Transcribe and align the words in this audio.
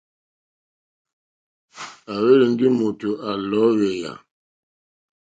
À 2.11 2.13
hwélì 2.21 2.45
ndí 2.53 2.67
mòtò 2.79 3.09
à 3.29 3.31
lɔ̀ɔ́hwèyà. 3.49 4.11